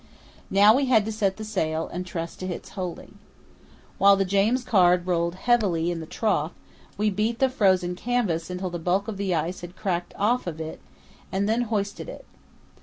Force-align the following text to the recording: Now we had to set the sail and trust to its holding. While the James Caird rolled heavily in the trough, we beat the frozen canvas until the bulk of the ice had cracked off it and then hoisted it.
Now 0.49 0.73
we 0.75 0.87
had 0.87 1.05
to 1.05 1.11
set 1.11 1.37
the 1.37 1.45
sail 1.45 1.87
and 1.93 2.03
trust 2.07 2.39
to 2.39 2.47
its 2.47 2.69
holding. 2.69 3.19
While 3.99 4.15
the 4.15 4.25
James 4.25 4.63
Caird 4.63 5.05
rolled 5.05 5.35
heavily 5.35 5.91
in 5.91 5.99
the 5.99 6.07
trough, 6.07 6.53
we 6.97 7.11
beat 7.11 7.37
the 7.37 7.49
frozen 7.49 7.93
canvas 7.95 8.49
until 8.49 8.71
the 8.71 8.79
bulk 8.79 9.07
of 9.07 9.17
the 9.17 9.35
ice 9.35 9.61
had 9.61 9.75
cracked 9.77 10.15
off 10.17 10.47
it 10.47 10.81
and 11.31 11.47
then 11.47 11.61
hoisted 11.69 12.09
it. 12.09 12.25